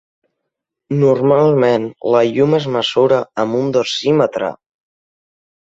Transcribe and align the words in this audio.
Normalment 1.01 1.85
la 2.15 2.23
llum 2.37 2.57
es 2.61 2.67
mesura 2.79 3.23
amb 3.45 3.61
un 3.61 3.73
dosímetre. 3.79 4.51